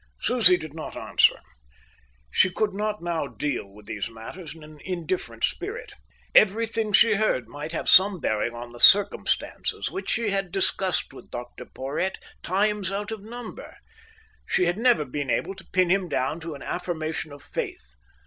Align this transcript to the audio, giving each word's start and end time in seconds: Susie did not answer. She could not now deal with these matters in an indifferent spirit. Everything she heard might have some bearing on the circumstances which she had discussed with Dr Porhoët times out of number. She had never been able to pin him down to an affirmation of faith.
Susie 0.19 0.57
did 0.57 0.73
not 0.73 0.97
answer. 0.97 1.37
She 2.31 2.49
could 2.49 2.73
not 2.73 3.03
now 3.03 3.27
deal 3.27 3.67
with 3.71 3.85
these 3.85 4.09
matters 4.09 4.55
in 4.55 4.63
an 4.63 4.79
indifferent 4.83 5.43
spirit. 5.43 5.93
Everything 6.33 6.91
she 6.91 7.13
heard 7.13 7.47
might 7.47 7.71
have 7.71 7.87
some 7.87 8.19
bearing 8.19 8.55
on 8.55 8.71
the 8.71 8.79
circumstances 8.79 9.91
which 9.91 10.09
she 10.09 10.31
had 10.31 10.51
discussed 10.51 11.13
with 11.13 11.29
Dr 11.29 11.65
Porhoët 11.65 12.15
times 12.41 12.91
out 12.91 13.11
of 13.11 13.21
number. 13.21 13.75
She 14.47 14.65
had 14.65 14.79
never 14.79 15.05
been 15.05 15.29
able 15.29 15.53
to 15.53 15.67
pin 15.71 15.91
him 15.91 16.09
down 16.09 16.39
to 16.39 16.55
an 16.55 16.63
affirmation 16.63 17.31
of 17.31 17.43
faith. 17.43 17.93